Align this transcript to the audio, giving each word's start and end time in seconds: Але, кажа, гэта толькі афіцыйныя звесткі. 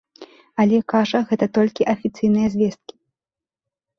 Але, 0.61 0.77
кажа, 0.93 1.19
гэта 1.33 1.45
толькі 1.57 1.87
афіцыйныя 1.93 2.47
звесткі. 2.55 2.93